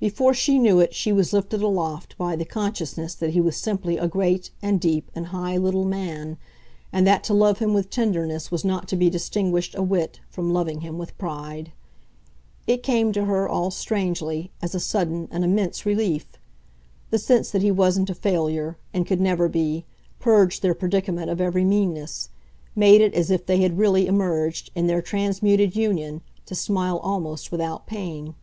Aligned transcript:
Before 0.00 0.34
she 0.34 0.58
knew 0.58 0.80
it 0.80 0.94
she 0.94 1.12
was 1.12 1.32
lifted 1.32 1.62
aloft 1.62 2.18
by 2.18 2.36
the 2.36 2.44
consciousness 2.44 3.14
that 3.14 3.30
he 3.30 3.40
was 3.40 3.56
simply 3.56 3.96
a 3.96 4.06
great 4.06 4.50
and 4.60 4.78
deep 4.78 5.10
and 5.14 5.28
high 5.28 5.56
little 5.56 5.86
man, 5.86 6.36
and 6.92 7.06
that 7.06 7.24
to 7.24 7.32
love 7.32 7.58
him 7.58 7.72
with 7.72 7.88
tenderness 7.88 8.50
was 8.50 8.66
not 8.66 8.86
to 8.88 8.96
be 8.96 9.08
distinguished, 9.08 9.74
a 9.74 9.82
whit, 9.82 10.20
from 10.28 10.52
loving 10.52 10.82
him 10.82 10.98
with 10.98 11.16
pride. 11.16 11.72
It 12.66 12.82
came 12.82 13.12
to 13.12 13.24
her, 13.24 13.48
all 13.48 13.70
strangely, 13.70 14.50
as 14.60 14.74
a 14.74 14.78
sudden, 14.78 15.26
an 15.30 15.42
immense 15.42 15.86
relief. 15.86 16.26
The 17.08 17.18
sense 17.18 17.50
that 17.52 17.62
he 17.62 17.70
wasn't 17.70 18.10
a 18.10 18.14
failure, 18.14 18.76
and 18.92 19.06
could 19.06 19.22
never 19.22 19.48
be, 19.48 19.86
purged 20.20 20.60
their 20.60 20.74
predicament 20.74 21.30
of 21.30 21.40
every 21.40 21.64
meanness 21.64 22.28
made 22.76 23.00
it 23.00 23.14
as 23.14 23.30
if 23.30 23.46
they 23.46 23.62
had 23.62 23.78
really 23.78 24.06
emerged, 24.06 24.70
in 24.74 24.86
their 24.86 25.00
transmuted 25.00 25.74
union, 25.74 26.20
to 26.44 26.54
smile 26.54 26.98
almost 26.98 27.50
without 27.50 27.86
pain. 27.86 28.34